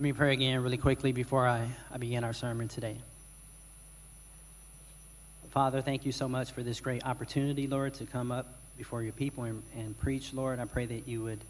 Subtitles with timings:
[0.00, 2.96] Let me pray again really quickly before I, I begin our sermon today.
[5.50, 8.46] Father, thank you so much for this great opportunity, Lord, to come up
[8.78, 10.58] before your people and, and preach, Lord.
[10.58, 11.40] I pray that you would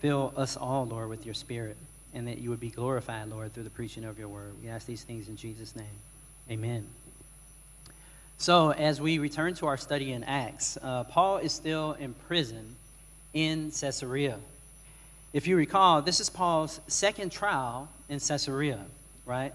[0.00, 1.76] fill us all, Lord, with your spirit
[2.14, 4.54] and that you would be glorified, Lord, through the preaching of your word.
[4.62, 5.84] We ask these things in Jesus' name.
[6.50, 6.86] Amen.
[8.38, 12.74] So, as we return to our study in Acts, uh, Paul is still in prison
[13.34, 14.38] in Caesarea.
[15.32, 18.80] If you recall, this is Paul's second trial in Caesarea,
[19.24, 19.52] right?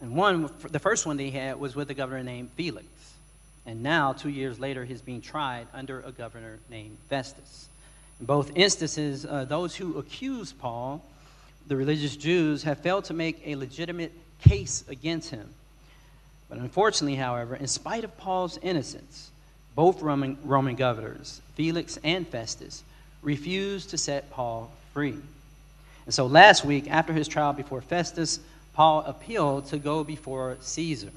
[0.00, 2.86] And one, the first one that he had was with a governor named Felix.
[3.66, 7.68] And now, two years later, he's being tried under a governor named Festus.
[8.20, 11.04] In both instances, uh, those who accuse Paul,
[11.66, 15.48] the religious Jews, have failed to make a legitimate case against him.
[16.48, 19.30] But unfortunately, however, in spite of Paul's innocence,
[19.74, 22.84] both Roman, Roman governors, Felix and Festus,
[23.22, 25.16] refused to set Paul free.
[26.04, 28.38] And so last week, after his trial before Festus,
[28.74, 31.10] Paul appealed to go before Caesar.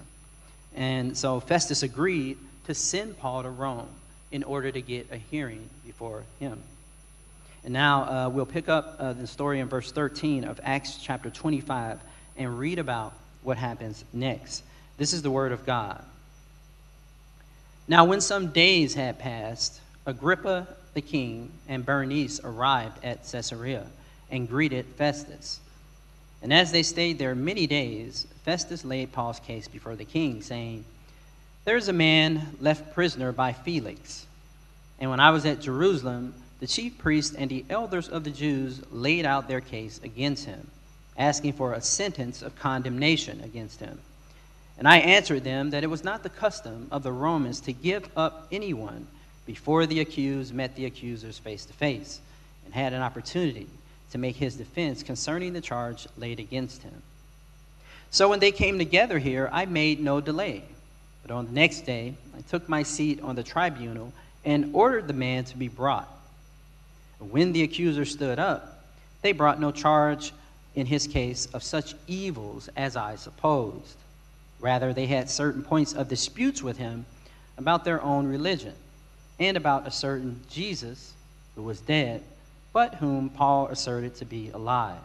[0.76, 3.90] And so Festus agreed to send Paul to Rome
[4.32, 6.62] in order to get a hearing before him.
[7.64, 11.30] And now uh, we'll pick up uh, the story in verse 13 of Acts chapter
[11.30, 12.00] 25
[12.38, 14.64] and read about what happens next.
[14.98, 16.04] This is the word of God.
[17.88, 23.86] Now, when some days had passed, Agrippa the king and Bernice arrived at Caesarea
[24.32, 25.60] and greeted Festus.
[26.42, 30.86] And as they stayed there many days, Festus laid Paul's case before the king, saying,
[31.66, 34.26] There is a man left prisoner by Felix.
[35.00, 38.82] And when I was at Jerusalem, the chief priests and the elders of the Jews
[38.92, 40.68] laid out their case against him,
[41.18, 44.00] asking for a sentence of condemnation against him.
[44.78, 48.10] And I answered them that it was not the custom of the Romans to give
[48.16, 49.08] up anyone
[49.50, 52.20] before the accused met the accusers face to face
[52.66, 53.66] and had an opportunity
[54.12, 57.02] to make his defense concerning the charge laid against him.
[58.12, 60.62] So when they came together here, I made no delay.
[61.24, 64.14] But on the next day, I took my seat on the tribunal
[64.46, 66.08] and ordered the man to be brought.
[67.18, 68.84] When the accuser stood up,
[69.24, 70.32] they brought no charge
[70.76, 73.98] in his case of such evils as I supposed.
[74.60, 77.08] Rather, they had certain points of disputes with him
[77.58, 78.76] about their own religion
[79.40, 81.14] and about a certain Jesus
[81.56, 82.22] who was dead,
[82.74, 84.98] but whom Paul asserted to be alive.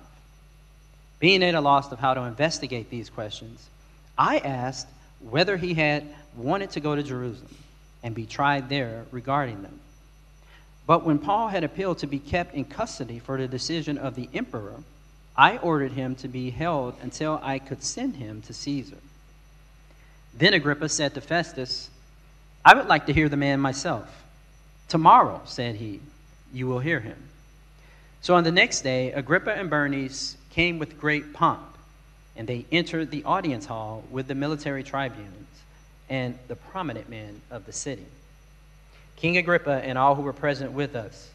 [1.21, 3.67] Being at a loss of how to investigate these questions,
[4.19, 4.87] I asked
[5.21, 6.05] whether he had
[6.37, 7.55] wanted to go to Jerusalem
[8.03, 9.81] and be tried there regarding them.
[10.87, 14.29] But when Paul had appealed to be kept in custody for the decision of the
[14.35, 14.75] emperor,
[15.37, 18.99] I ordered him to be held until I could send him to Caesar.
[20.35, 21.89] Then Agrippa said to Festus,
[22.65, 24.24] I would like to hear the man myself.
[24.89, 26.01] Tomorrow, said he,
[26.53, 27.17] you will hear him.
[28.21, 31.77] So on the next day, Agrippa and Bernice came with great pomp,
[32.37, 35.49] and they entered the audience hall with the military tribunes
[36.09, 38.07] and the prominent men of the city.
[39.17, 41.31] King Agrippa and all who were present with us,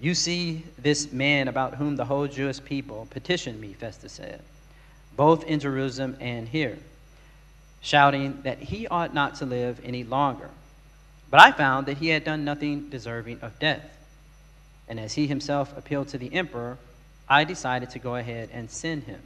[0.00, 4.40] you see this man about whom the whole Jewish people petitioned me, Festus said,
[5.16, 6.78] both in Jerusalem and here,
[7.82, 10.50] shouting that he ought not to live any longer.
[11.30, 13.84] But I found that he had done nothing deserving of death.
[14.88, 16.76] And as he himself appealed to the emperor,
[17.28, 19.20] I decided to go ahead and send him.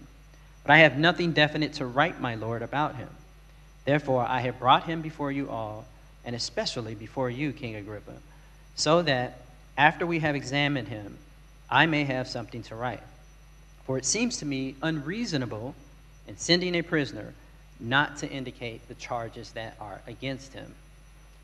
[0.63, 3.09] But I have nothing definite to write, my lord, about him.
[3.87, 5.87] Therefore, I have brought him before you all,
[6.25, 8.15] and especially before you, King Agrippa,
[8.77, 9.41] so that
[9.77, 11.17] after we have examined him,
[11.71, 13.03] I may have something to write.
[13.87, 15.75] For it seems to me unreasonable
[16.29, 17.35] in sending a prisoner
[17.81, 20.75] not to indicate the charges that are against him.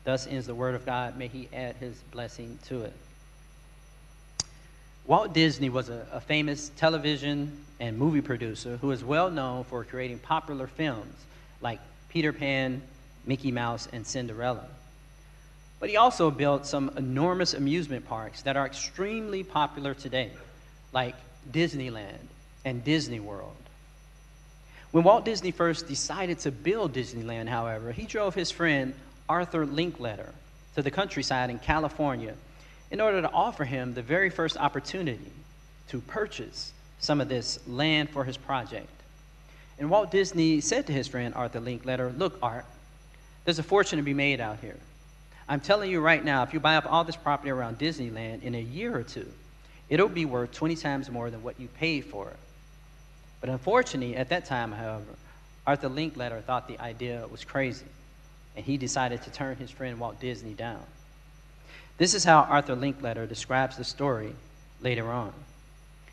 [0.03, 1.17] Thus ends the word of God.
[1.17, 2.93] May he add his blessing to it.
[5.05, 9.83] Walt Disney was a, a, famous television and movie producer who is well known for
[9.83, 11.15] creating popular films
[11.59, 11.79] like
[12.09, 12.81] Peter Pan,
[13.25, 14.67] Mickey Mouse, and Cinderella.
[15.79, 20.31] But he also built some enormous amusement parks that are extremely popular today,
[20.93, 21.15] like
[21.51, 22.27] Disneyland
[22.63, 23.55] and Disney World.
[24.91, 28.93] When Walt Disney first decided to build Disneyland, however, he drove his friend
[29.31, 30.27] Arthur Linkletter
[30.75, 32.33] to the countryside in California
[32.91, 35.31] in order to offer him the very first opportunity
[35.87, 38.89] to purchase some of this land for his project.
[39.79, 42.65] And Walt Disney said to his friend Arthur Linkletter, Look, Art,
[43.45, 44.75] there's a fortune to be made out here.
[45.47, 48.53] I'm telling you right now, if you buy up all this property around Disneyland in
[48.53, 49.31] a year or two,
[49.87, 52.37] it'll be worth 20 times more than what you paid for it.
[53.39, 55.05] But unfortunately, at that time, however,
[55.65, 57.85] Arthur Linkletter thought the idea was crazy
[58.55, 60.83] and he decided to turn his friend Walt Disney down.
[61.97, 64.33] This is how Arthur Linkletter describes the story
[64.81, 65.33] later on.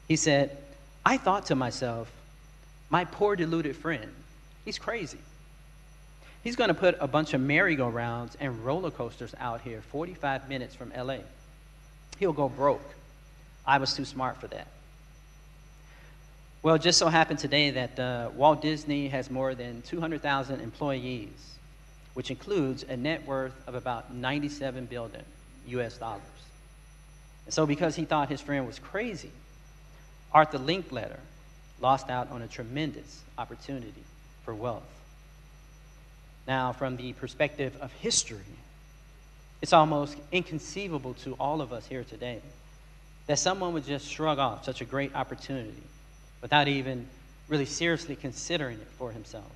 [0.07, 0.57] He said,
[1.05, 2.11] I thought to myself,
[2.91, 4.11] my poor deluded friend,
[4.65, 5.19] he's crazy.
[6.45, 10.75] He's going to put a bunch of merry-go-rounds and roller coasters out here 45 minutes
[10.75, 11.19] from LA.
[12.19, 12.95] He'll go broke.
[13.67, 14.69] I was too smart for that.
[16.63, 21.58] Well, it just so happened today that uh, Walt Disney has more than 200,000 employees,
[22.19, 25.23] which includes a net worth of about 97 billion
[25.69, 26.21] US dollars.
[27.45, 29.31] And so, because he thought his friend was crazy,
[30.33, 31.21] Arthur Linkletter
[31.81, 34.03] lost out on a tremendous opportunity
[34.45, 34.83] for wealth.
[36.49, 38.51] Now, from the perspective of history,
[39.63, 42.41] it's almost inconceivable to all of us here today
[43.29, 45.85] that someone would just shrug off such a great opportunity
[46.43, 47.07] without even
[47.47, 49.53] really seriously considering it for himself.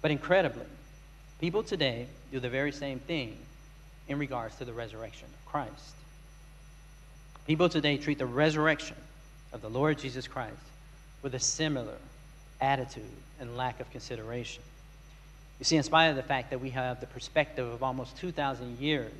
[0.00, 0.64] But incredibly,
[1.44, 3.36] people today do the very same thing
[4.08, 5.94] in regards to the resurrection of Christ.
[7.46, 8.96] People today treat the resurrection
[9.52, 10.56] of the Lord Jesus Christ
[11.20, 11.98] with a similar
[12.62, 13.04] attitude
[13.38, 14.62] and lack of consideration.
[15.58, 18.80] You see, in spite of the fact that we have the perspective of almost 2,000
[18.80, 19.12] years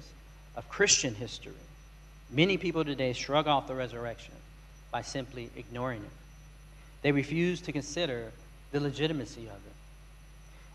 [0.56, 1.52] of Christian history,
[2.30, 4.32] many people today shrug off the resurrection
[4.90, 6.10] by simply ignoring it.
[7.02, 8.32] They refuse to consider
[8.72, 9.74] the legitimacy of it,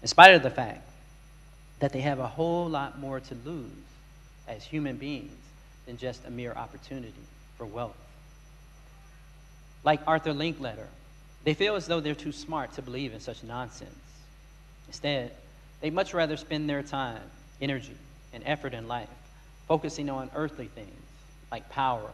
[0.03, 0.85] in spite of the fact
[1.79, 3.71] that they have a whole lot more to lose
[4.47, 5.31] as human beings
[5.85, 7.13] than just a mere opportunity
[7.57, 7.97] for wealth.
[9.83, 10.87] Like Arthur Linkletter,
[11.43, 13.95] they feel as though they're too smart to believe in such nonsense.
[14.87, 15.31] Instead,
[15.81, 17.21] They'd much rather spend their time,
[17.61, 17.95] energy,
[18.33, 19.09] and effort in life
[19.67, 20.89] focusing on earthly things
[21.51, 22.09] like power,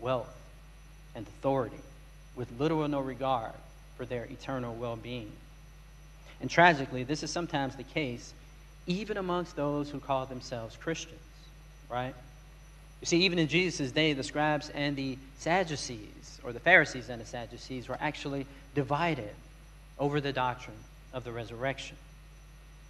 [0.00, 0.32] wealth,
[1.14, 1.76] and authority,
[2.34, 3.52] with little or no regard
[3.96, 5.30] for their eternal well being.
[6.40, 8.32] And tragically, this is sometimes the case
[8.86, 11.20] even amongst those who call themselves Christians,
[11.90, 12.14] right?
[13.00, 17.20] You see, even in Jesus' day, the scribes and the Sadducees, or the Pharisees and
[17.20, 19.34] the Sadducees, were actually divided
[19.98, 20.76] over the doctrine
[21.12, 21.96] of the resurrection.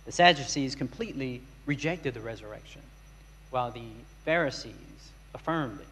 [0.04, 2.82] The Sadducees completely rejected the resurrection,
[3.50, 3.88] while the
[4.25, 4.75] Pharisees
[5.34, 5.87] affirmed it.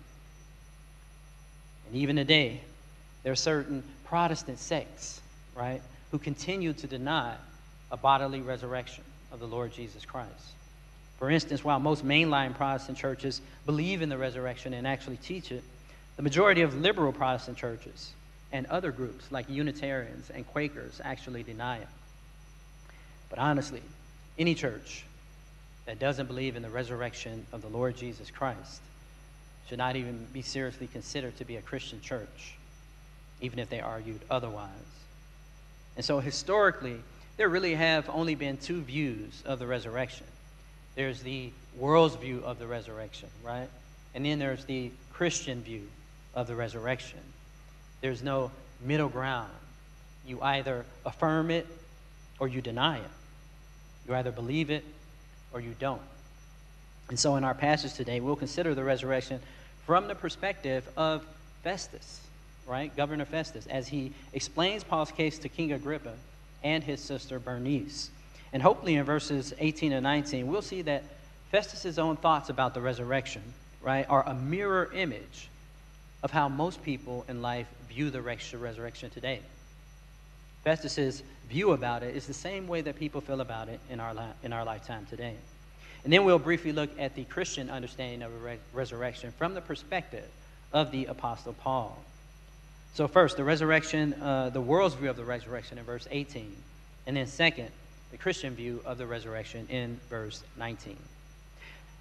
[1.89, 2.61] And even today,
[3.23, 5.21] there are certain Protestant sects,
[5.57, 5.81] right,
[6.11, 7.35] who continue to deny
[7.91, 9.03] a bodily resurrection
[9.35, 10.31] of the Lord Jesus Christ.
[11.19, 15.65] For instance, while most mainline Protestant churches believe in the resurrection and actually teach it,
[16.17, 18.13] the majority of liberal Protestant churches
[18.53, 21.89] and other groups like Unitarians and Quakers actually deny it.
[23.29, 23.83] But honestly,
[24.39, 25.05] any church
[25.87, 28.81] that doesn't believe in the resurrection of the Lord Jesus Christ
[29.69, 32.55] should not even be seriously considered to be a Christian church,
[33.41, 34.71] even if they argued otherwise.
[35.97, 37.01] And so, historically,
[37.37, 40.27] there really have only been two views of the resurrection
[40.95, 43.69] there's the world's view of the resurrection, right?
[44.15, 45.89] And then there's the Christian view
[46.35, 47.19] of the resurrection.
[48.01, 48.51] There's no
[48.81, 49.51] middle ground.
[50.27, 51.67] You either affirm it
[52.39, 53.11] or you deny it.
[54.07, 54.85] You either believe it
[55.53, 56.01] or you don't.
[57.09, 59.41] And so, in our passage today, we'll consider the resurrection
[59.85, 61.25] from the perspective of
[61.63, 62.21] Festus,
[62.67, 62.95] right?
[62.97, 66.15] Governor Festus, as he explains Paul's case to King Agrippa
[66.65, 68.11] and his sister Bernice.
[68.53, 71.05] And hopefully, in verses 18 and 19, we'll see that
[71.51, 73.43] Festus's own thoughts about the resurrection,
[73.83, 75.49] right, are a mirror image
[76.23, 79.41] of how most people in life view the resurrection today.
[80.65, 84.15] Festus's view about it is the same way that people feel about it in our,
[84.43, 85.35] in our lifetime today.
[86.03, 90.25] And then we'll briefly look at the Christian understanding of re- resurrection from the perspective
[90.73, 92.03] of the Apostle Paul.
[92.95, 96.55] So, first, the resurrection, uh, the world's view of the resurrection in verse 18.
[97.09, 97.69] And then, second,
[98.13, 100.97] the Christian view of the resurrection in verse 19.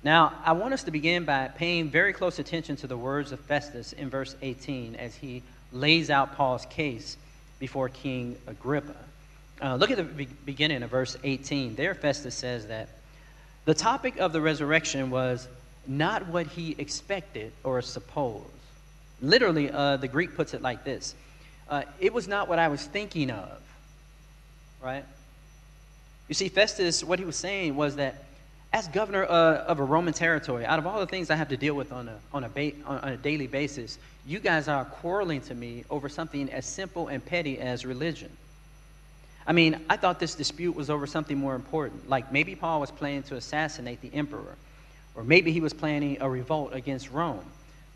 [0.03, 3.39] Now, I want us to begin by paying very close attention to the words of
[3.39, 7.17] Festus in verse 18 as he lays out Paul's case
[7.57, 8.95] before King Agrippa.
[9.59, 11.73] Uh, look at the be- beginning of verse 18.
[11.73, 12.89] There, Festus says that
[13.65, 15.47] the topic of the resurrection was
[15.87, 18.45] not what he expected or supposed.
[19.23, 21.15] Literally, uh, the Greek puts it like this
[21.69, 23.59] uh, It was not what I was thinking of.
[24.81, 25.05] Right?
[26.27, 28.25] You see, Festus, what he was saying was that
[28.73, 31.57] as governor uh, of a Roman territory, out of all the things I have to
[31.57, 35.41] deal with on a, on, a ba- on a daily basis, you guys are quarreling
[35.41, 38.29] to me over something as simple and petty as religion.
[39.45, 42.91] I mean, I thought this dispute was over something more important, like maybe Paul was
[42.91, 44.55] planning to assassinate the emperor,
[45.15, 47.45] or maybe he was planning a revolt against Rome.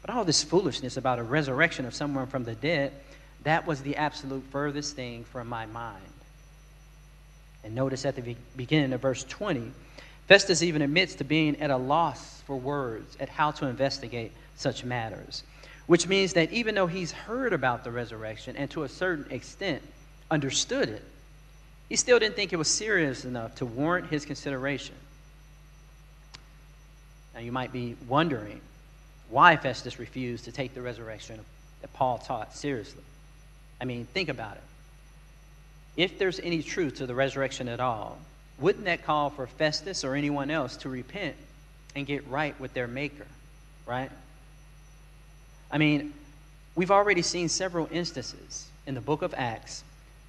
[0.07, 2.93] But all this foolishness about a resurrection of someone from the dead,
[3.43, 6.01] that was the absolute furthest thing from my mind.
[7.63, 9.71] And notice at the beginning of verse 20,
[10.27, 14.83] Festus even admits to being at a loss for words at how to investigate such
[14.83, 15.43] matters.
[15.87, 19.81] which means that even though he's heard about the resurrection and to a certain extent
[20.29, 21.03] understood it,
[21.89, 24.95] he still didn't think it was serious enough to warrant his consideration.
[27.33, 28.59] Now, you might be wondering
[29.29, 31.39] why Festus refused to take the resurrection
[31.81, 33.03] that Paul taught seriously.
[33.79, 34.63] I mean, think about it.
[35.95, 38.17] If there's any truth to the resurrection at all,
[38.59, 41.35] wouldn't that call for Festus or anyone else to repent
[41.95, 43.25] and get right with their Maker,
[43.85, 44.11] right?
[45.71, 46.13] I mean,
[46.75, 49.83] we've already seen several instances in the book of Acts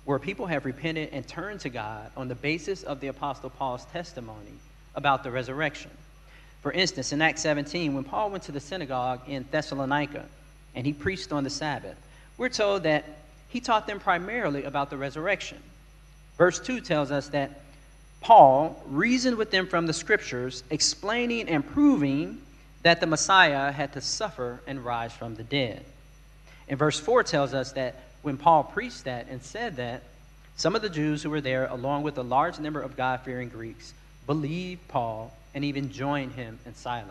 [0.04, 3.84] where people have repented and turned to God on the basis of the Apostle Paul's
[3.92, 4.54] testimony
[4.94, 5.90] about the resurrection.
[6.62, 10.26] For instance, in Acts 17, when Paul went to the synagogue in Thessalonica
[10.74, 11.96] and he preached on the Sabbath,
[12.36, 13.04] we're told that
[13.48, 15.58] he taught them primarily about the resurrection.
[16.36, 17.60] Verse 2 tells us that
[18.20, 22.40] Paul reasoned with them from the scriptures, explaining and proving
[22.82, 25.84] that the Messiah had to suffer and rise from the dead.
[26.68, 30.02] And verse 4 tells us that when Paul preached that and said that,
[30.56, 33.48] some of the Jews who were there, along with a large number of God fearing
[33.48, 33.94] Greeks,
[34.26, 37.10] believed Paul and even joined him and Silas.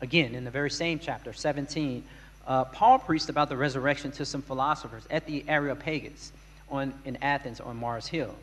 [0.00, 2.02] Again, in the very same chapter, 17,
[2.48, 6.32] uh, Paul preached about the resurrection to some philosophers at the Areopagus
[6.68, 8.34] on, in Athens on Mars Hill.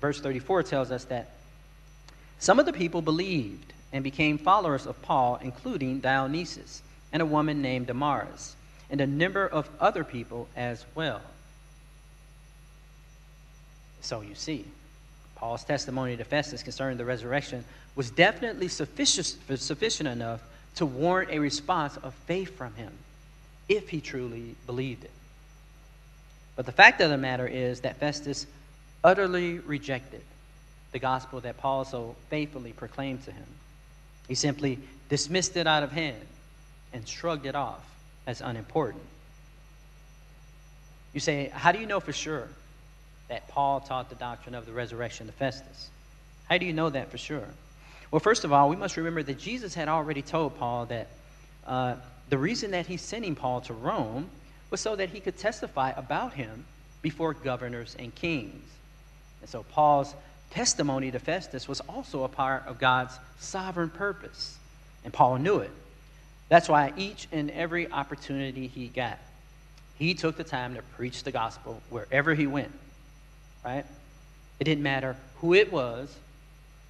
[0.00, 1.32] Verse 34 tells us that
[2.38, 6.80] some of the people believed and became followers of Paul, including Dionysius
[7.12, 8.56] and a woman named Damaris
[8.88, 11.20] and a number of other people as well.
[14.00, 14.64] So you see,
[15.36, 17.62] Paul's testimony to Festus concerning the resurrection
[17.94, 20.40] was definitely sufficient, enough
[20.76, 22.92] to warrant a response of faith from him
[23.68, 25.10] if he truly believed it.
[26.56, 28.46] But the fact of the matter is that Festus
[29.04, 30.22] utterly rejected
[30.92, 33.46] the gospel that Paul so faithfully proclaimed to him.
[34.28, 36.20] He simply dismissed it out of hand
[36.92, 37.84] and shrugged it off
[38.26, 39.02] as unimportant.
[41.12, 42.48] You say, how do you know for sure
[43.28, 45.90] that Paul taught the doctrine of the resurrection to Festus?
[46.48, 47.48] How do you know that for sure?
[48.12, 51.08] Well, first of all, we must remember that Jesus had already told Paul that
[51.66, 51.94] uh,
[52.28, 54.28] the reason that he's sending Paul to Rome
[54.70, 56.66] was so that he could testify about him
[57.00, 58.62] before governors and kings.
[59.40, 60.14] And so Paul's
[60.50, 64.58] testimony to Festus was also a part of God's sovereign purpose.
[65.04, 65.70] And Paul knew it.
[66.50, 69.18] That's why each and every opportunity he got,
[69.98, 72.72] he took the time to preach the gospel wherever he went.
[73.64, 73.86] Right?
[74.60, 76.14] It didn't matter who it was,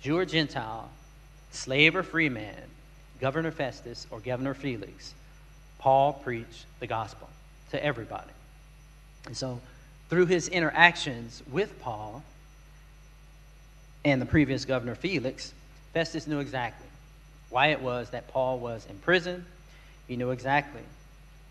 [0.01, 0.91] Jew or Gentile,
[1.53, 2.63] slave or free man,
[3.21, 5.15] Governor Festus or Governor Felix.
[5.79, 7.29] Paul preached the gospel
[7.71, 8.31] to everybody.
[9.27, 9.61] And so,
[10.09, 12.23] through his interactions with Paul
[14.05, 15.53] and the previous governor Felix,
[15.93, 16.87] Festus knew exactly
[17.51, 19.45] why it was that Paul was in prison.
[20.09, 20.83] He knew exactly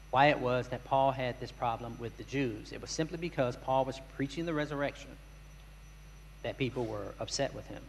[0.09, 2.71] why it was that Paul had this problem with the Jews.
[2.71, 5.11] It was simply because Paul was preaching the resurrection
[6.43, 7.81] that people were upset with him.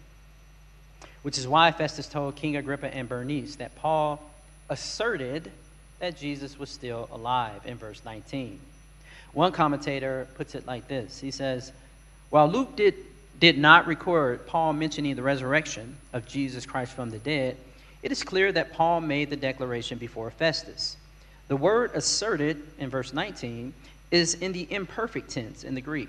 [1.23, 4.21] Which is why Festus told King Agrippa and Bernice that Paul
[4.69, 5.51] asserted
[6.01, 8.59] that Jesus was still alive in verse 19.
[9.33, 11.73] One commentator puts it like this He says,
[12.31, 12.95] While Luke did,
[13.39, 17.57] did not record Paul mentioning the resurrection of Jesus Christ from the dead,
[18.03, 20.97] it is clear that Paul made the declaration before Festus.
[21.49, 23.73] The word asserted in verse 19
[24.11, 26.09] is in the imperfect tense in the Greek.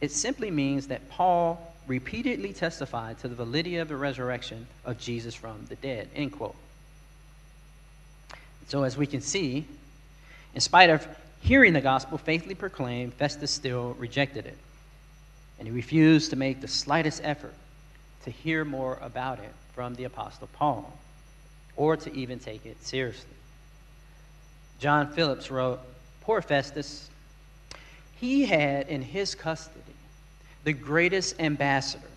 [0.00, 5.34] It simply means that Paul repeatedly testified to the validity of the resurrection of Jesus
[5.34, 6.08] from the dead.
[6.14, 6.54] End quote.
[8.68, 9.64] So, as we can see,
[10.54, 11.06] in spite of
[11.40, 14.58] hearing the gospel faithfully proclaimed, Festus still rejected it.
[15.58, 17.54] And he refused to make the slightest effort
[18.24, 20.92] to hear more about it from the Apostle Paul
[21.76, 23.30] or to even take it seriously.
[24.78, 25.80] John Phillips wrote
[26.20, 27.08] Poor Festus,
[28.20, 29.80] he had in his custody
[30.68, 32.10] the greatest ambassador,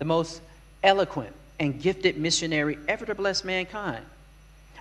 [0.00, 0.40] the most
[0.82, 4.04] eloquent and gifted missionary ever to bless mankind,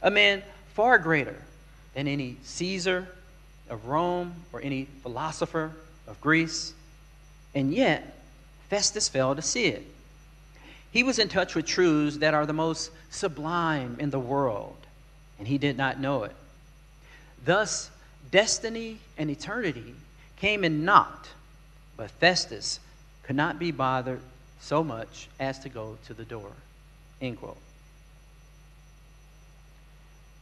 [0.02, 0.42] a man
[0.74, 1.36] far greater
[1.94, 3.08] than any Caesar
[3.70, 5.74] of Rome or any philosopher
[6.08, 6.74] of Greece.
[7.54, 8.18] And yet,
[8.72, 9.86] Festus failed to see it.
[10.92, 14.88] He was in touch with truths that are the most sublime in the world,
[15.38, 16.36] and he did not know it.
[17.46, 17.92] Thus,
[18.32, 19.94] destiny and eternity
[20.38, 21.30] came and knocked,
[21.96, 22.80] but Festus
[23.24, 24.22] could not be bothered
[24.60, 26.52] so much as to go to the door.
[27.22, 27.58] End quote.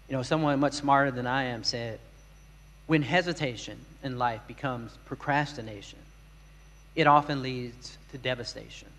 [0.10, 2.00] You know, someone much smarter than I am said,
[2.88, 6.00] when hesitation in life becomes procrastination,
[6.96, 8.90] it often leads to devastation.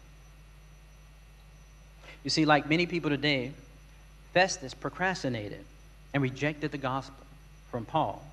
[2.24, 3.52] You see, like many people today,
[4.32, 5.64] Festus procrastinated
[6.14, 7.26] and rejected the gospel
[7.70, 8.24] from Paul.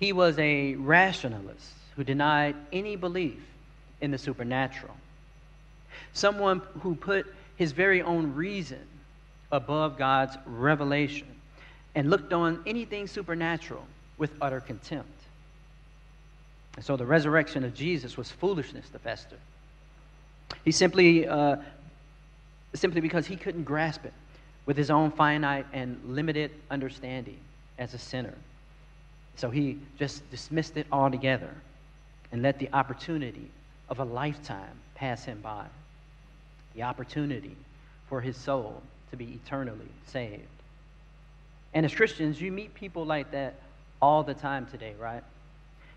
[0.00, 3.40] He was a rationalist who denied any belief
[4.00, 4.94] in the supernatural.
[6.12, 8.80] Someone who put his very own reason
[9.52, 11.28] above God's revelation
[11.94, 13.84] and looked on anything supernatural
[14.18, 15.08] with utter contempt.
[16.76, 19.38] And so the resurrection of Jesus was foolishness to Festus.
[20.64, 21.56] He simply, uh,
[22.74, 24.12] simply because he couldn't grasp it
[24.66, 27.38] with his own finite and limited understanding
[27.78, 28.34] as a sinner.
[29.36, 31.50] So he just dismissed it altogether
[32.32, 33.50] and let the opportunity
[33.88, 35.64] of a lifetime pass him by.
[36.74, 37.56] The opportunity
[38.08, 40.42] for his soul to be eternally saved.
[41.72, 43.54] And as Christians, you meet people like that
[44.00, 45.22] all the time today, right?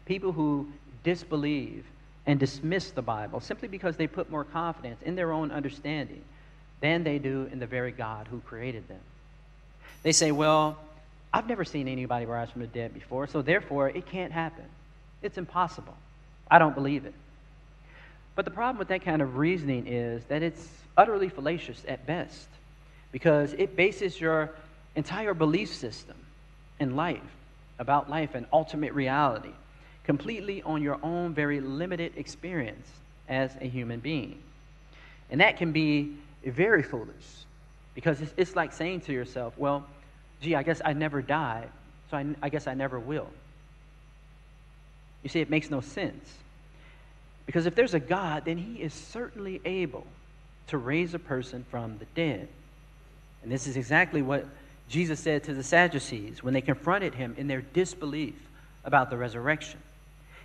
[0.06, 0.68] People who
[1.04, 1.86] disbelieve
[2.26, 6.22] and dismiss the Bible simply because they put more confidence in their own understanding
[6.82, 9.00] than they do in the very God who created them.
[10.04, 10.78] They say, well,
[11.34, 14.66] I've never seen anybody rise from the dead before, so therefore it can't happen.
[15.22, 15.96] It's impossible.
[16.50, 17.14] I don't believe it.
[18.38, 22.48] But the problem with that kind of reasoning is that it's utterly fallacious at best
[23.12, 24.52] because it bases your
[24.96, 26.16] entire belief system
[26.80, 27.20] in life,
[27.80, 29.50] about life and ultimate reality,
[30.04, 32.88] completely on your own very limited experience
[33.28, 34.38] as a human being.
[35.32, 36.16] And that can be
[36.46, 37.16] very foolish
[37.96, 39.84] because it's, it's like saying to yourself, well,
[40.42, 41.70] gee, I guess I never died,
[42.12, 43.30] so I, I guess I never will.
[45.24, 46.36] You see, it makes no sense.
[47.48, 50.06] Because if there's a God, then he is certainly able
[50.68, 52.48] to raise a person from the dead.
[53.42, 54.46] And this is exactly what
[54.90, 58.36] Jesus said to the Sadducees when they confronted him in their disbelief
[58.84, 59.80] about the resurrection.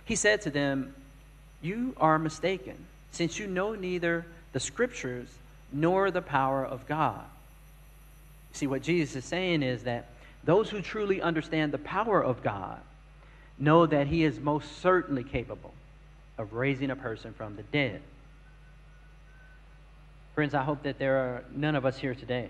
[0.05, 0.95] He said to them,
[1.61, 2.77] You are mistaken,
[3.11, 5.27] since you know neither the scriptures
[5.73, 7.23] nor the power of God.
[8.53, 10.07] See, what Jesus is saying is that
[10.45, 12.79] those who truly understand the power of God
[13.59, 15.73] know that He is most certainly capable
[16.37, 18.01] of raising a person from the dead.
[20.35, 22.49] Friends, I hope that there are none of us here today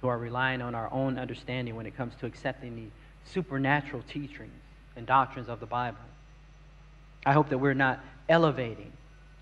[0.00, 2.86] who are relying on our own understanding when it comes to accepting the
[3.30, 4.52] supernatural teachings
[4.96, 5.98] and doctrines of the Bible.
[7.24, 8.92] I hope that we're not elevating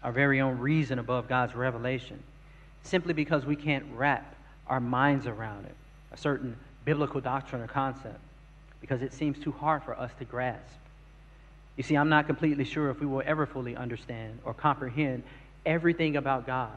[0.03, 2.23] our very own reason above God's revelation
[2.83, 4.35] simply because we can't wrap
[4.67, 5.75] our minds around it,
[6.13, 8.21] a certain biblical doctrine or concept,
[8.81, 10.77] because it seems too hard for us to grasp.
[11.77, 15.25] You see, I'm not completely sure if we will ever fully understand or comprehend
[15.67, 16.71] everything about God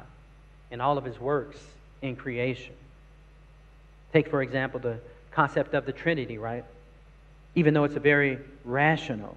[0.72, 1.58] and all of his works
[2.02, 2.74] in creation.
[4.14, 5.00] Take, for example, the
[5.32, 6.66] concept of the Trinity, right?
[7.56, 9.36] Even though it's a very rational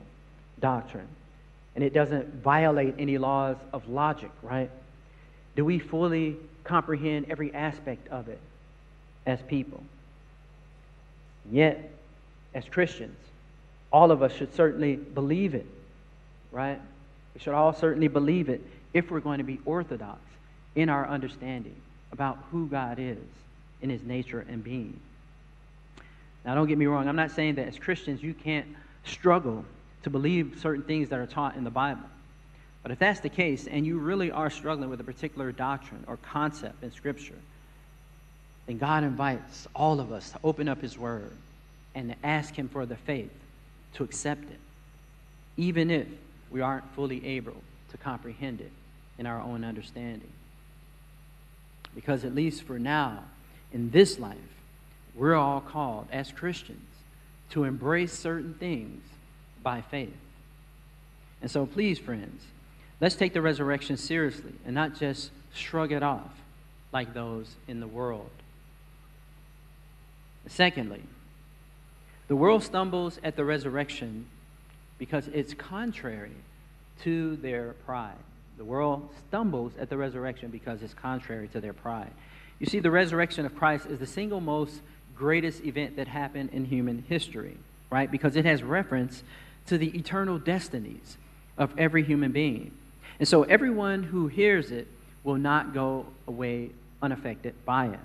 [0.61, 1.09] doctrine
[1.75, 4.71] and it doesn't violate any laws of logic, right?
[5.57, 8.41] Do we fully comprehend every aspect of it
[9.27, 9.83] as people?
[11.51, 11.91] Yet,
[12.55, 13.17] as Christians,
[13.93, 15.67] all of us should certainly believe it,
[16.53, 16.81] right?
[17.35, 18.61] We should all certainly believe it
[18.93, 20.21] if we're going to be orthodox
[20.75, 21.75] in our understanding
[22.13, 23.19] about who God is
[23.83, 24.99] in his nature and being.
[26.45, 28.67] Now, don't get me wrong, I'm not saying that as Christians you can't
[29.05, 29.65] struggle
[30.03, 32.09] to believe certain things that are taught in the Bible.
[32.83, 36.17] But if that's the case, and you really are struggling with a particular doctrine or
[36.17, 37.39] concept in Scripture,
[38.67, 41.33] then God invites all of us to open up His Word
[41.95, 43.31] and to ask Him for the faith
[43.95, 44.59] to accept it,
[45.57, 46.07] even if
[46.51, 48.73] we aren't fully able to comprehend it
[49.19, 50.33] in our own understanding.
[51.95, 53.25] Because, at least for now,
[53.73, 54.37] in this life,
[55.15, 56.87] we're all called as Christians
[57.51, 59.03] to embrace certain things
[59.63, 60.17] by faith.
[61.43, 62.43] And so, please, friends,
[63.01, 66.31] let's take the resurrection seriously and not just shrug it off
[66.93, 68.31] like those in the world.
[70.47, 71.03] Secondly,
[72.31, 74.25] the world stumbles at the resurrection
[74.99, 76.37] because it's contrary
[77.03, 78.15] to their pride.
[78.57, 82.13] The world stumbles at the resurrection because it's contrary to their pride.
[82.61, 84.81] You see, the resurrection of Christ is the single most
[85.17, 87.57] greatest event that happened in human history,
[87.91, 88.09] right?
[88.09, 89.25] Because it has reference
[89.67, 91.17] to the eternal destinies
[91.59, 92.71] of every human being.
[93.19, 94.87] And so everyone who hears it
[95.25, 96.71] will not go away
[97.03, 98.01] unaffected by it,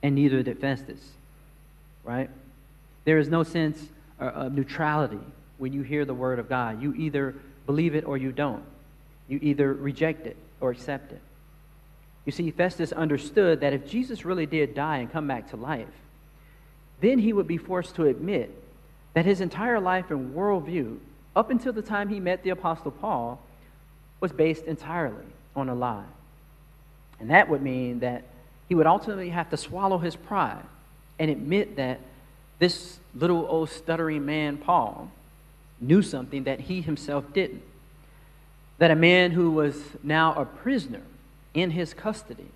[0.00, 1.00] and neither did Festus,
[2.04, 2.30] right?
[3.04, 3.78] There is no sense
[4.20, 5.20] uh, of neutrality
[5.58, 6.82] when you hear the word of God.
[6.82, 7.34] You either
[7.66, 8.64] believe it or you don't.
[9.28, 11.20] You either reject it or accept it.
[12.24, 15.88] You see, Festus understood that if Jesus really did die and come back to life,
[17.00, 18.50] then he would be forced to admit
[19.12, 20.98] that his entire life and worldview,
[21.36, 23.40] up until the time he met the Apostle Paul,
[24.20, 26.04] was based entirely on a lie.
[27.20, 28.24] And that would mean that
[28.68, 30.64] he would ultimately have to swallow his pride
[31.18, 32.00] and admit that
[32.64, 35.10] this little old stuttering man, Paul,
[35.82, 37.62] knew something that he himself didn't.
[38.78, 41.02] That a man who was now a prisoner
[41.52, 42.48] in his custody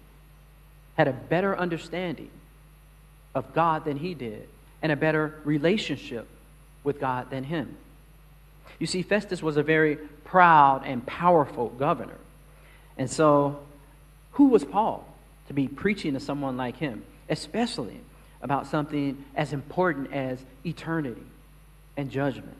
[0.96, 2.30] had a better understanding
[3.34, 4.48] of God than he did
[4.80, 6.26] and a better relationship
[6.84, 7.76] with God than him.
[8.78, 12.18] You see, Festus was a very proud and powerful governor.
[12.96, 13.60] And so,
[14.32, 15.06] who was Paul
[15.48, 18.00] to be preaching to someone like him, especially
[18.42, 21.26] about something as important as eternity
[21.96, 22.56] and judgment?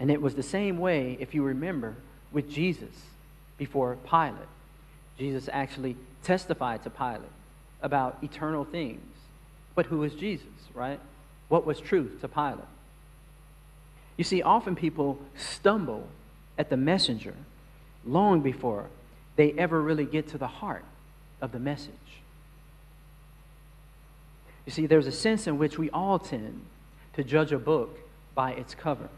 [0.00, 1.94] And it was the same way, if you remember,
[2.32, 2.94] with Jesus
[3.58, 4.34] before Pilate.
[5.18, 7.20] Jesus actually testified to Pilate
[7.82, 9.00] about eternal things.
[9.74, 11.00] But who is Jesus, right?
[11.48, 12.64] What was truth to Pilate?
[14.16, 16.08] You see, often people stumble
[16.58, 17.34] at the messenger
[18.04, 18.86] long before
[19.36, 20.84] they ever really get to the heart
[21.40, 21.92] of the message.
[24.66, 26.62] You see, there's a sense in which we all tend
[27.14, 27.98] to judge a book
[28.34, 29.08] by its cover.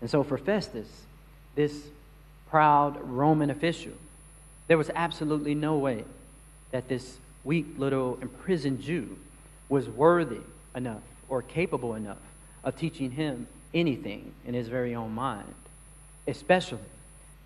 [0.00, 0.88] And so for Festus,
[1.54, 1.74] this
[2.50, 3.92] proud Roman official,
[4.68, 6.04] there was absolutely no way
[6.70, 9.18] that this weak little imprisoned Jew
[9.68, 10.40] was worthy
[10.74, 12.18] enough or capable enough
[12.64, 15.54] of teaching him anything in his very own mind,
[16.26, 16.78] especially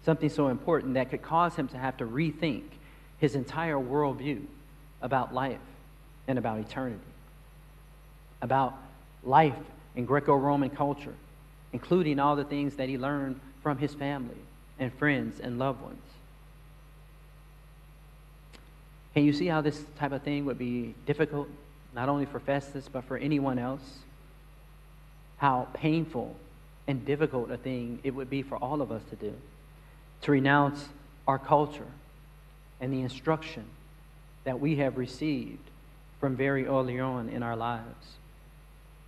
[0.04, 2.64] something so important that could cause him to have to rethink
[3.18, 4.42] his entire worldview
[5.00, 5.60] about life
[6.26, 7.00] and about eternity,
[8.42, 8.74] about
[9.24, 9.56] life
[9.96, 11.14] in Greco Roman culture,
[11.72, 14.36] including all the things that he learned from his family
[14.78, 16.02] and friends and loved ones.
[19.14, 21.48] Can you see how this type of thing would be difficult,
[21.94, 23.98] not only for Festus, but for anyone else?
[25.38, 26.36] How painful
[26.86, 29.34] and difficult a thing it would be for all of us to do
[30.22, 30.88] to renounce
[31.26, 31.86] our culture
[32.80, 33.64] and the instruction
[34.44, 35.58] that we have received
[36.20, 38.16] from very early on in our lives.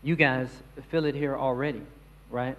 [0.05, 0.51] You guys
[0.91, 1.81] feel it here already,
[2.31, 2.59] right?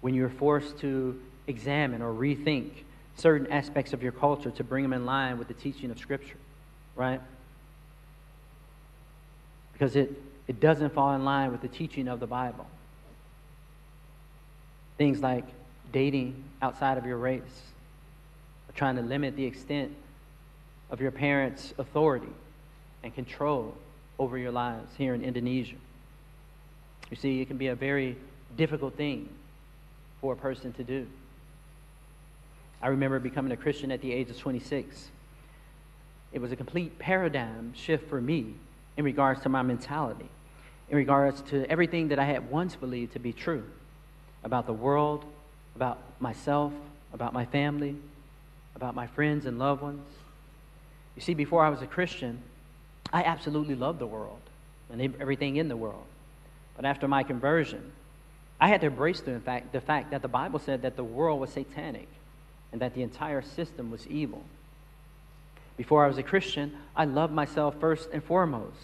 [0.00, 2.70] When you're forced to examine or rethink
[3.16, 6.38] certain aspects of your culture to bring them in line with the teaching of Scripture,
[6.96, 7.20] right?
[9.74, 10.10] Because it,
[10.48, 12.66] it doesn't fall in line with the teaching of the Bible.
[14.96, 15.44] Things like
[15.92, 17.42] dating outside of your race,
[18.74, 19.94] trying to limit the extent
[20.90, 22.32] of your parents' authority
[23.02, 23.76] and control
[24.18, 25.76] over your lives here in Indonesia.
[27.14, 28.16] You see, it can be a very
[28.56, 29.28] difficult thing
[30.20, 31.06] for a person to do.
[32.82, 35.10] I remember becoming a Christian at the age of 26.
[36.32, 38.54] It was a complete paradigm shift for me
[38.96, 40.28] in regards to my mentality,
[40.90, 43.62] in regards to everything that I had once believed to be true
[44.42, 45.24] about the world,
[45.76, 46.72] about myself,
[47.12, 47.94] about my family,
[48.74, 50.04] about my friends and loved ones.
[51.14, 52.42] You see, before I was a Christian,
[53.12, 54.40] I absolutely loved the world
[54.90, 56.06] and everything in the world.
[56.76, 57.92] But after my conversion,
[58.60, 61.40] I had to embrace the fact, the fact that the Bible said that the world
[61.40, 62.08] was satanic
[62.72, 64.42] and that the entire system was evil.
[65.76, 68.78] Before I was a Christian, I loved myself first and foremost.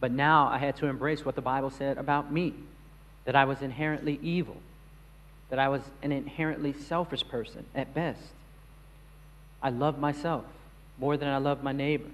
[0.00, 2.54] But now I had to embrace what the Bible said about me
[3.24, 4.56] that I was inherently evil,
[5.50, 8.22] that I was an inherently selfish person at best.
[9.62, 10.44] I loved myself
[10.98, 12.08] more than I loved my neighbor.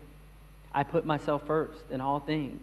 [0.75, 2.61] I put myself first in all things.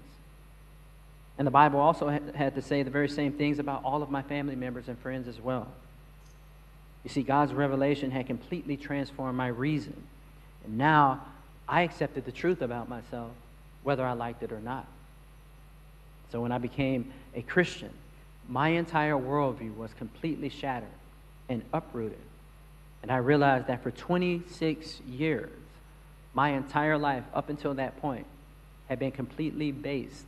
[1.37, 4.21] And the Bible also had to say the very same things about all of my
[4.21, 5.67] family members and friends as well.
[7.03, 10.01] You see, God's revelation had completely transformed my reason.
[10.63, 11.21] And now
[11.67, 13.31] I accepted the truth about myself,
[13.83, 14.85] whether I liked it or not.
[16.31, 17.91] So when I became a Christian,
[18.47, 20.89] my entire worldview was completely shattered
[21.49, 22.17] and uprooted.
[23.01, 25.51] And I realized that for 26 years,
[26.33, 28.25] my entire life up until that point
[28.87, 30.25] had been completely based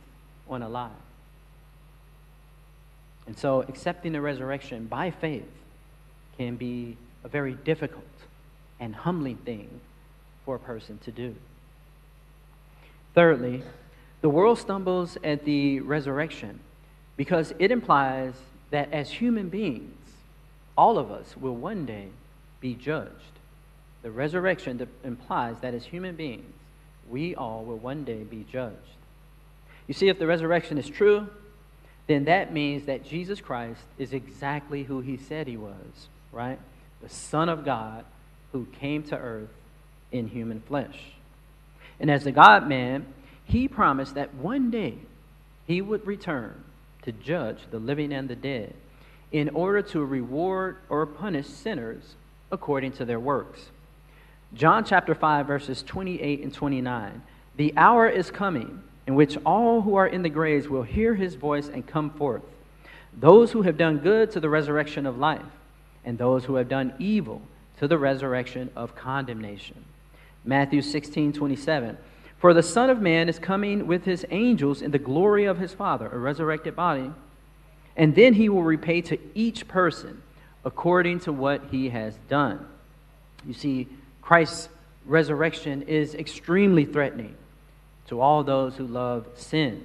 [0.48, 0.90] on a lie.
[3.26, 5.50] And so accepting the resurrection by faith
[6.36, 8.04] can be a very difficult
[8.78, 9.68] and humbling thing
[10.44, 11.34] for a person to do.
[13.14, 13.62] Thirdly,
[14.20, 16.60] the world stumbles at the resurrection
[17.16, 18.34] because it implies
[18.70, 19.96] that as human beings,
[20.76, 22.08] all of us will one day
[22.60, 23.10] be judged.
[24.02, 26.52] The resurrection implies that as human beings,
[27.08, 28.95] we all will one day be judged.
[29.86, 31.28] You see, if the resurrection is true,
[32.06, 36.58] then that means that Jesus Christ is exactly who he said he was, right?
[37.02, 38.04] The Son of God
[38.52, 39.50] who came to earth
[40.12, 40.98] in human flesh.
[41.98, 43.06] And as the God man,
[43.44, 44.94] he promised that one day
[45.66, 46.64] he would return
[47.02, 48.74] to judge the living and the dead
[49.32, 52.14] in order to reward or punish sinners
[52.50, 53.66] according to their works.
[54.54, 57.22] John chapter 5, verses 28 and 29.
[57.56, 61.34] The hour is coming in which all who are in the graves will hear his
[61.34, 62.42] voice and come forth.
[63.18, 65.40] those who have done good to the resurrection of life,
[66.04, 67.40] and those who have done evil
[67.78, 69.84] to the resurrection of condemnation.
[70.44, 71.96] Matthew 16, 27.
[72.38, 75.72] For the Son of Man is coming with his angels in the glory of his
[75.72, 77.10] Father, a resurrected body,
[77.96, 80.22] and then he will repay to each person
[80.64, 82.66] according to what he has done.
[83.46, 83.88] You see,
[84.20, 84.68] Christ's
[85.06, 87.34] resurrection is extremely threatening
[88.08, 89.84] to all those who love sin,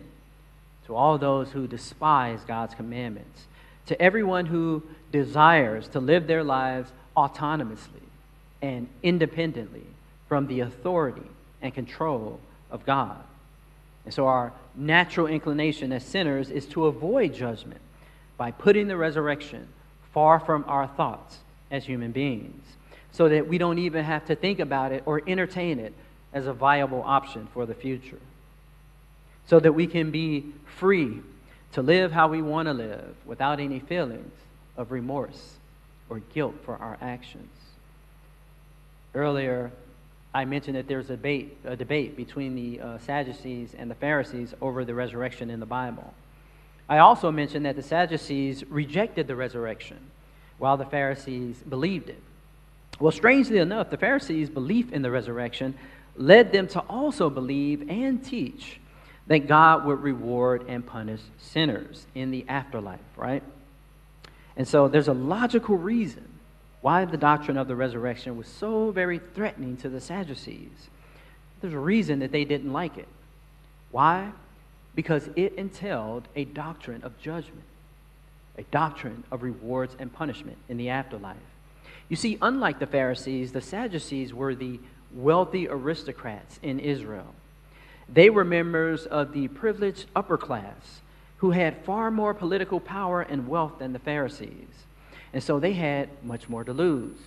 [0.85, 3.47] to all those who despise God's commandments,
[3.87, 8.01] to everyone who desires to live their lives autonomously
[8.61, 9.85] and independently
[10.27, 11.29] from the authority
[11.61, 13.17] and control of God.
[14.05, 17.81] And so, our natural inclination as sinners is to avoid judgment
[18.37, 19.67] by putting the resurrection
[20.13, 21.37] far from our thoughts
[21.69, 22.63] as human beings,
[23.11, 25.93] so that we don't even have to think about it or entertain it
[26.33, 28.19] as a viable option for the future.
[29.47, 30.45] So that we can be
[30.77, 31.19] free
[31.73, 34.33] to live how we want to live without any feelings
[34.77, 35.55] of remorse
[36.09, 37.49] or guilt for our actions.
[39.13, 39.71] Earlier,
[40.33, 44.53] I mentioned that there's a debate, a debate between the uh, Sadducees and the Pharisees
[44.61, 46.13] over the resurrection in the Bible.
[46.87, 49.97] I also mentioned that the Sadducees rejected the resurrection,
[50.57, 52.21] while the Pharisees believed it.
[52.99, 55.75] Well, strangely enough, the Pharisees' belief in the resurrection
[56.15, 58.79] led them to also believe and teach
[59.27, 63.43] that God would reward and punish sinners in the afterlife, right?
[64.57, 66.27] And so there's a logical reason
[66.81, 70.89] why the doctrine of the resurrection was so very threatening to the Sadducees.
[71.61, 73.07] There's a reason that they didn't like it.
[73.91, 74.31] Why?
[74.95, 77.63] Because it entailed a doctrine of judgment,
[78.57, 81.37] a doctrine of rewards and punishment in the afterlife.
[82.09, 84.79] You see, unlike the Pharisees, the Sadducees were the
[85.13, 87.33] wealthy aristocrats in Israel.
[88.07, 91.01] They were members of the privileged upper class
[91.37, 94.67] who had far more political power and wealth than the Pharisees.
[95.33, 97.17] And so they had much more to lose.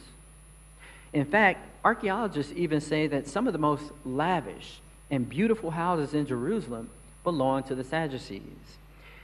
[1.13, 6.27] In fact, archaeologists even say that some of the most lavish and beautiful houses in
[6.27, 6.91] Jerusalem
[7.23, 8.43] belonged to the Sadducees.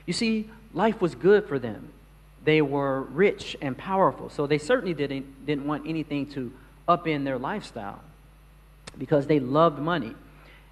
[0.06, 1.90] You see, life was good for them.
[2.44, 6.52] They were rich and powerful, so they certainly didn't, didn't want anything to
[6.88, 8.00] upend their lifestyle
[8.98, 10.14] because they loved money.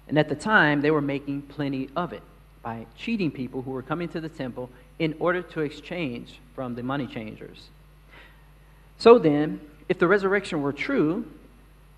[0.07, 2.23] And at the time, they were making plenty of it
[2.61, 6.83] by cheating people who were coming to the temple in order to exchange from the
[6.83, 7.69] money changers.
[8.97, 11.25] So then, if the resurrection were true,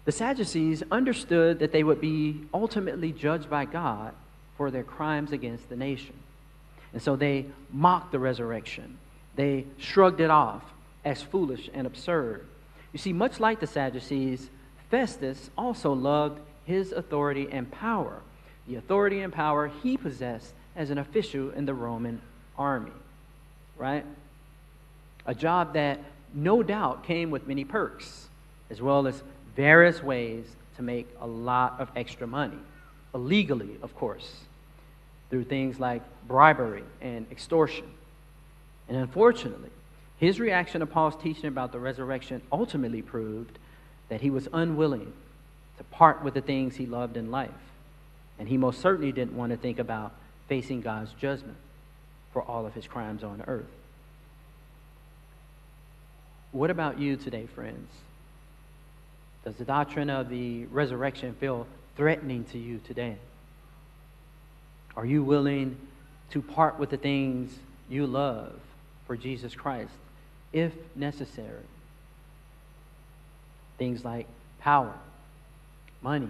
[0.06, 4.14] the Sadducees understood that they would be ultimately judged by God
[4.58, 6.14] for their crimes against the nation.
[6.94, 8.98] And so they mocked the resurrection.
[9.36, 10.64] They shrugged it off
[11.06, 12.46] as foolish and absurd.
[12.94, 14.50] You see, much like the Sadducees,
[14.92, 18.22] Festus also loved his authority and power,
[18.68, 22.22] the authority and power he possessed as an official in the Roman
[22.58, 22.92] army,
[23.78, 24.06] right?
[25.26, 26.00] A job that
[26.34, 28.28] no doubt came with many perks,
[28.70, 29.24] as well as
[29.56, 32.60] various ways to make a lot of extra money,
[33.16, 34.42] illegally, of course,
[35.30, 37.90] through things like bribery and extortion.
[38.90, 39.70] And unfortunately,
[40.18, 43.58] his reaction to Paul's teaching about the resurrection ultimately proved
[44.12, 45.14] that he was unwilling
[45.78, 47.50] to part with the things he loved in life.
[48.38, 50.14] And he most certainly didn't want to think about
[50.50, 51.56] facing God's judgment
[52.34, 53.72] for all of his crimes on earth.
[56.52, 57.90] What about you today, friends?
[59.46, 63.16] Does the doctrine of the resurrection feel threatening to you today?
[64.98, 65.78] Are you willing
[66.32, 67.58] to part with the things
[67.90, 68.60] you love
[69.08, 69.94] for Jesus Christ,
[70.52, 71.64] if necessary?
[73.82, 74.28] Things like
[74.60, 74.94] power,
[76.04, 76.30] money,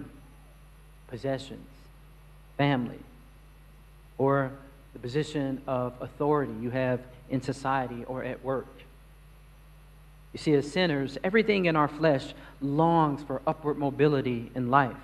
[1.09, 1.67] possessions,
[2.55, 3.01] family,
[4.17, 4.53] or
[4.93, 8.69] the position of authority you have in society or at work.
[10.31, 14.95] You see, as sinners, everything in our flesh longs for upward mobility in life.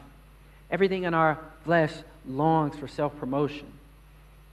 [0.72, 1.92] Everything in our flesh
[2.26, 3.68] longs for self promotion.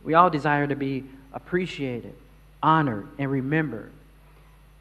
[0.02, 2.14] We all desire to be appreciated,
[2.60, 3.92] honored, and remembered.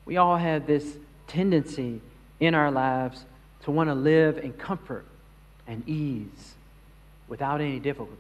[0.04, 0.98] We all have this
[1.28, 2.02] tendency
[2.46, 3.26] in our lives
[3.64, 5.06] to want to live in comfort
[5.68, 6.56] and ease
[7.28, 8.20] without any difficulties.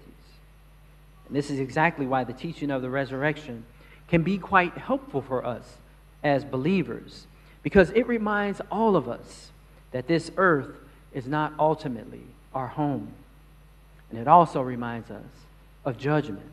[1.27, 3.65] And this is exactly why the teaching of the resurrection
[4.07, 5.77] can be quite helpful for us
[6.23, 7.25] as believers
[7.63, 9.49] because it reminds all of us
[9.91, 10.75] that this earth
[11.13, 13.09] is not ultimately our home.
[14.09, 15.23] And it also reminds us
[15.85, 16.49] of judgment,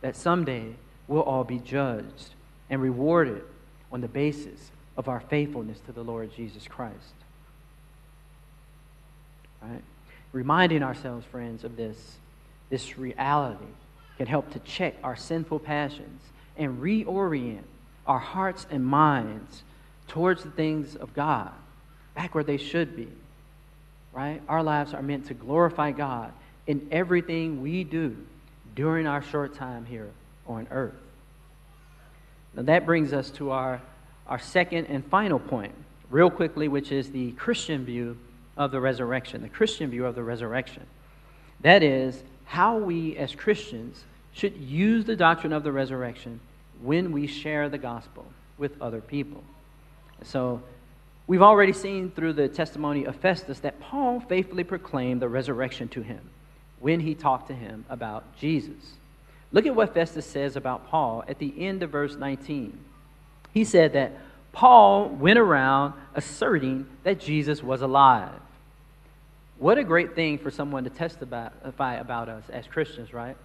[0.00, 0.74] that someday
[1.06, 2.30] we'll all be judged
[2.68, 3.42] and rewarded
[3.90, 7.14] on the basis of our faithfulness to the Lord Jesus Christ.
[9.62, 9.82] Right?
[10.32, 12.16] Reminding ourselves, friends, of this,
[12.70, 13.64] this reality
[14.18, 16.20] can help to check our sinful passions
[16.56, 17.64] and reorient
[18.06, 19.62] our hearts and minds
[20.08, 21.50] towards the things of God,
[22.14, 23.08] back where they should be,
[24.12, 24.42] right?
[24.48, 26.32] Our lives are meant to glorify God
[26.66, 28.16] in everything we do
[28.74, 30.10] during our short time here
[30.46, 30.94] on earth.
[32.54, 33.80] Now, that brings us to our,
[34.26, 35.74] our second and final point,
[36.10, 38.16] real quickly, which is the Christian view
[38.56, 39.42] of the resurrection.
[39.42, 40.84] The Christian view of the resurrection.
[41.60, 46.40] That is, how we as Christians should use the doctrine of the resurrection
[46.82, 48.26] when we share the gospel
[48.58, 49.42] with other people.
[50.24, 50.62] So,
[51.26, 56.02] we've already seen through the testimony of Festus that Paul faithfully proclaimed the resurrection to
[56.02, 56.20] him
[56.80, 58.94] when he talked to him about Jesus.
[59.52, 62.78] Look at what Festus says about Paul at the end of verse 19.
[63.52, 64.12] He said that
[64.52, 68.32] Paul went around asserting that Jesus was alive.
[69.58, 73.36] What a great thing for someone to testify about us as Christians, right?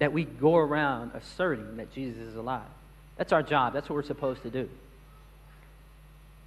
[0.00, 2.62] That we go around asserting that Jesus is alive.
[3.16, 3.72] That's our job.
[3.72, 4.68] That's what we're supposed to do.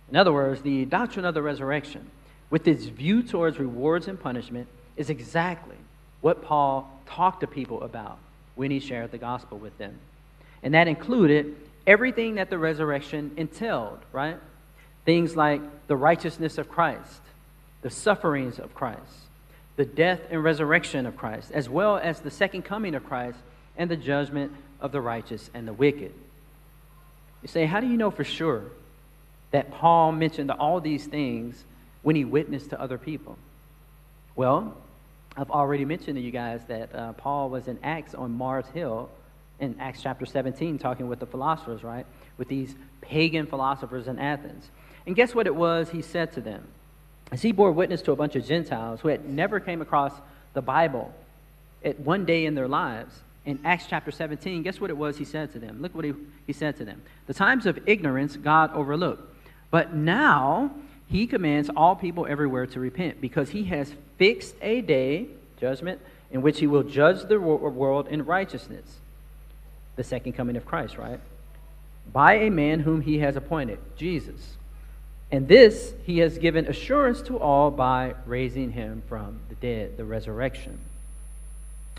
[0.10, 2.10] In other words, the doctrine of the resurrection,
[2.50, 5.76] with its view towards rewards and punishment, is exactly
[6.22, 8.18] what Paul talked to people about
[8.56, 9.98] when he shared the gospel with them.
[10.64, 11.56] And that included
[11.88, 14.38] everything that the resurrection entailed, right?
[15.06, 17.22] Things like the righteousness of Christ,
[17.82, 19.00] the sufferings of Christ,
[19.78, 23.40] the death and resurrection of Christ, as well as the second coming of Christ
[23.78, 26.14] and the judgment of the righteous and the wicked.
[27.42, 28.64] You say, how do you know for sure
[29.52, 31.64] that Paul mentioned all these things
[32.02, 33.38] when he witnessed to other people?
[34.36, 34.76] Well,
[35.38, 39.10] I've already mentioned to you guys that uh, Paul was in Acts on Mars Hill
[39.60, 42.06] in Acts chapter 17 talking with the philosophers, right?
[42.38, 44.70] With these pagan philosophers in Athens.
[45.06, 46.68] And guess what it was he said to them?
[47.32, 50.14] As he bore witness to a bunch of Gentiles who had never came across
[50.54, 51.14] the Bible
[51.84, 55.24] at one day in their lives, in Acts chapter 17, guess what it was he
[55.24, 55.82] said to them?
[55.82, 56.14] Look what he,
[56.46, 57.02] he said to them.
[57.28, 59.24] The times of ignorance God overlooked.
[59.72, 60.72] But now
[61.08, 65.28] he commands all people everywhere to repent because he has fixed a day,
[65.60, 68.98] judgment, in which he will judge the world in righteousness.
[69.98, 71.20] The second coming of Christ, right?
[72.14, 74.56] By a man whom he has appointed, Jesus.
[75.32, 80.06] And this he has given assurance to all by raising him from the dead, the
[80.06, 80.80] resurrection.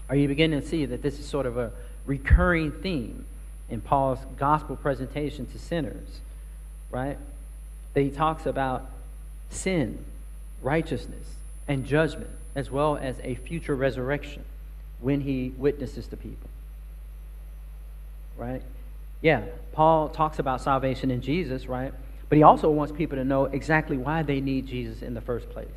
[0.08, 1.72] Are you beginning to see that this is sort of a
[2.06, 3.26] recurring theme
[3.68, 6.20] in Paul's gospel presentation to sinners,
[6.90, 7.18] right?
[7.92, 8.86] That he talks about
[9.50, 10.02] sin,
[10.62, 11.34] righteousness,
[11.66, 14.44] and judgment, as well as a future resurrection
[15.00, 16.48] when he witnesses to people.
[18.38, 18.62] Right?
[19.20, 21.92] Yeah, Paul talks about salvation in Jesus, right?
[22.28, 25.50] But he also wants people to know exactly why they need Jesus in the first
[25.50, 25.68] place.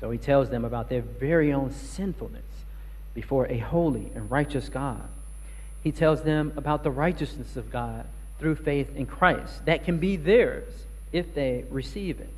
[0.00, 2.42] So he tells them about their very own sinfulness
[3.14, 5.02] before a holy and righteous God.
[5.82, 8.06] He tells them about the righteousness of God
[8.38, 10.72] through faith in Christ that can be theirs
[11.12, 12.32] if they receive it.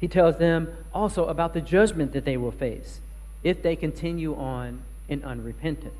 [0.00, 3.00] He tells them also about the judgment that they will face
[3.44, 5.92] if they continue on in unrepentance.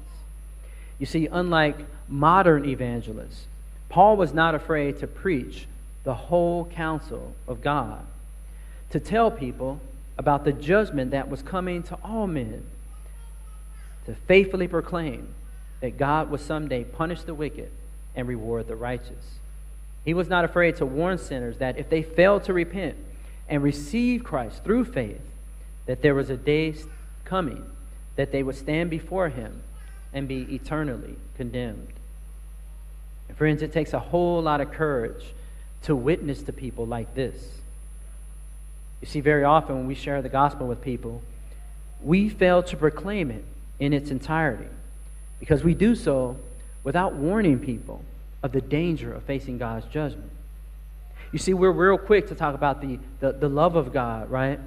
[1.02, 3.46] You see, unlike modern evangelists,
[3.88, 5.66] Paul was not afraid to preach
[6.04, 8.06] the whole counsel of God,
[8.90, 9.80] to tell people
[10.16, 12.62] about the judgment that was coming to all men,
[14.06, 15.26] to faithfully proclaim
[15.80, 17.72] that God would someday punish the wicked
[18.14, 19.40] and reward the righteous.
[20.04, 22.94] He was not afraid to warn sinners that if they failed to repent
[23.48, 25.20] and receive Christ through faith,
[25.86, 26.76] that there was a day
[27.24, 27.64] coming
[28.14, 29.64] that they would stand before him
[30.12, 31.92] and be eternally condemned.
[33.28, 35.24] And friends, it takes a whole lot of courage
[35.82, 37.34] to witness to people like this.
[39.00, 41.22] You see, very often when we share the gospel with people,
[42.02, 43.44] we fail to proclaim it
[43.80, 44.68] in its entirety
[45.40, 46.36] because we do so
[46.84, 48.04] without warning people
[48.42, 50.30] of the danger of facing God's judgment.
[51.32, 54.60] You see, we're real quick to talk about the, the, the love of God, right?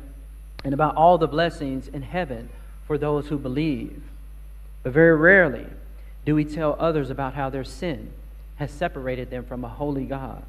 [0.64, 2.50] And about all the blessings in heaven
[2.88, 4.02] for those who believe.
[4.86, 5.66] But very rarely
[6.28, 8.12] do we tell others about how their sin
[8.58, 10.44] has separated them from a holy God,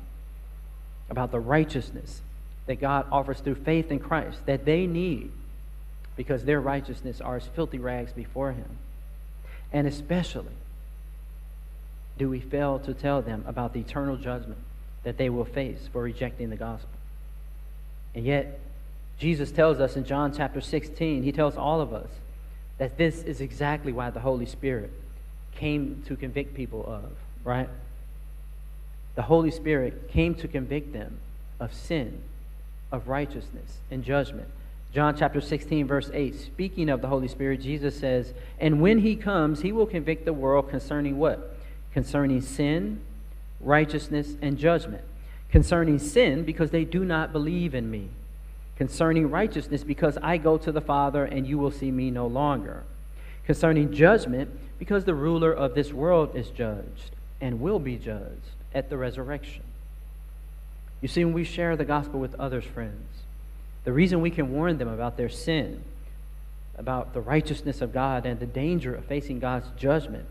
[1.08, 2.20] about the righteousness
[2.66, 5.32] that God offers through faith in Christ that they need
[6.18, 8.76] because their righteousness are as filthy rags before Him.
[9.72, 10.52] And especially
[12.18, 14.58] do we fail to tell them about the eternal judgment
[15.02, 16.90] that they will face for rejecting the gospel?
[18.14, 18.60] And yet,
[19.18, 22.10] Jesus tells us in John chapter 16, he tells all of us
[22.78, 24.92] that this is exactly why the Holy Spirit
[25.54, 27.10] came to convict people of,
[27.44, 27.68] right?
[29.14, 31.18] The Holy Spirit came to convict them
[31.58, 32.20] of sin,
[32.92, 34.48] of righteousness, and judgment.
[34.92, 39.16] John chapter 16, verse 8, speaking of the Holy Spirit, Jesus says, And when he
[39.16, 41.56] comes, he will convict the world concerning what?
[41.96, 43.00] concerning sin,
[43.58, 45.02] righteousness, and judgment.
[45.50, 48.10] Concerning sin, because they do not believe in me.
[48.76, 52.84] Concerning righteousness, because I go to the Father and you will see me no longer.
[53.46, 57.10] Concerning judgment, because the ruler of this world is judged
[57.40, 59.62] and will be judged at the resurrection.
[61.00, 63.22] You see, when we share the gospel with others, friends,
[63.84, 65.82] the reason we can warn them about their sin,
[66.76, 70.26] about the righteousness of God, and the danger of facing God's judgment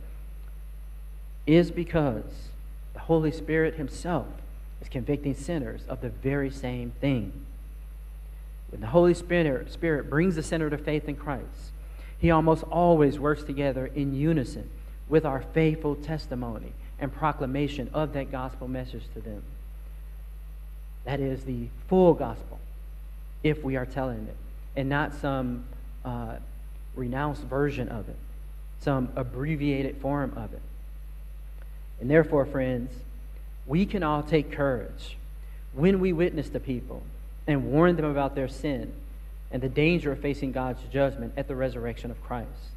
[1.47, 2.49] is because
[2.93, 4.27] the Holy Spirit Himself
[4.81, 7.45] is convicting sinners of the very same thing.
[8.69, 11.71] When the Holy Spirit, Spirit brings the sinner to faith in Christ,
[12.17, 14.69] He almost always works together in unison
[15.07, 19.43] with our faithful testimony and proclamation of that gospel message to them.
[21.03, 22.59] That is the full gospel,
[23.43, 24.35] if we are telling it,
[24.75, 25.65] and not some
[26.03, 26.37] uh,
[26.95, 28.17] renounced version of it,
[28.79, 30.61] some abbreviated form of it.
[32.01, 32.91] And therefore, friends,
[33.67, 35.17] we can all take courage
[35.73, 37.03] when we witness to people
[37.47, 38.93] and warn them about their sin
[39.51, 42.71] and the danger of facing God's judgment at the resurrection of Christ,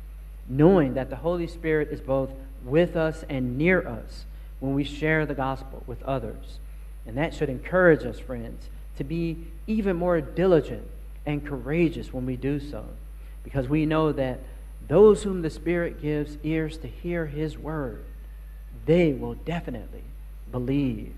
[0.49, 2.31] knowing that the Holy Spirit is both
[2.64, 4.25] with us and near us
[4.61, 6.59] when we share the gospel with others.
[7.07, 10.87] And that should encourage us, friends, to be even more diligent
[11.25, 12.85] and courageous when we do so,
[13.45, 14.41] because we know that
[14.89, 18.05] those whom the Spirit gives ears to hear His word,
[18.87, 20.05] they will definitely
[20.51, 21.14] believe.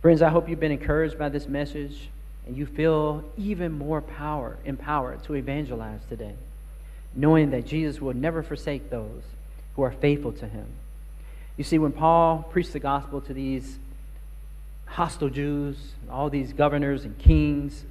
[0.00, 2.08] Friends, I hope you've been encouraged by this message
[2.46, 6.34] and you feel even more power, empowered to evangelize today,
[7.16, 9.22] knowing that Jesus will never forsake those
[9.74, 10.66] who are faithful to him.
[11.56, 13.78] You see, when Paul preached the gospel to these
[14.86, 15.76] hostile Jews,
[16.08, 17.84] all these governors and kings,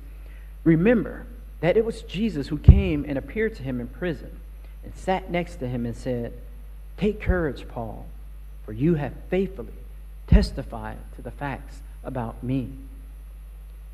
[0.63, 1.25] remember
[1.59, 4.39] that it was Jesus who came and appeared to him in prison
[4.85, 6.31] and sat next to him and said,
[6.95, 8.05] Take courage, Paul,
[8.65, 9.73] for you have faithfully
[10.25, 12.69] testified to the facts about me.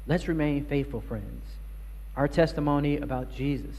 [0.07, 1.43] Let's remain faithful, friends.
[2.15, 3.75] Our testimony about Jesus,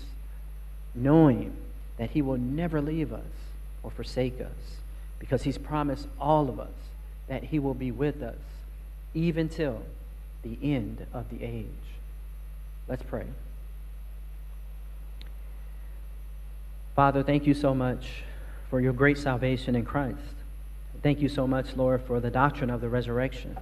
[0.94, 1.56] knowing
[1.98, 3.22] that he will never leave us
[3.82, 4.78] or forsake us,
[5.18, 6.72] because he's promised all of us
[7.28, 8.36] that he will be with us
[9.14, 9.82] even till
[10.42, 11.66] the end of the age.
[12.88, 13.24] Let's pray.
[16.94, 18.22] Father, thank you so much
[18.70, 20.18] for your great salvation in Christ.
[21.02, 23.56] Thank you so much, Lord, for the doctrine of the resurrection.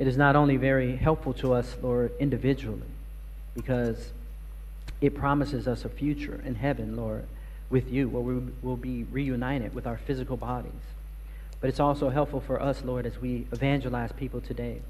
[0.00, 2.88] It is not only very helpful to us, Lord, individually,
[3.54, 4.12] because
[5.02, 7.26] it promises us a future in heaven, Lord,
[7.68, 10.72] with you, where we will be reunited with our physical bodies.
[11.60, 14.80] But it's also helpful for us, Lord, as we evangelize people today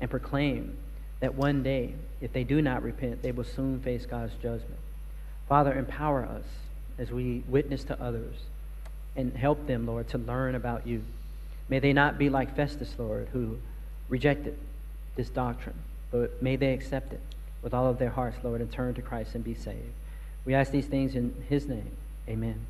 [0.00, 0.76] and proclaim
[1.20, 4.78] that one day, if they do not repent, they will soon face God's judgment.
[5.48, 6.44] Father, empower us
[6.98, 8.36] as we witness to others
[9.16, 11.04] and help them, Lord, to learn about you.
[11.70, 13.56] May they not be like Festus, Lord, who
[14.08, 14.56] rejected
[15.16, 15.76] this doctrine,
[16.10, 17.20] but may they accept it
[17.62, 19.92] with all of their hearts, Lord, and turn to Christ and be saved.
[20.44, 21.90] We ask these things in his name.
[22.28, 22.66] Amen.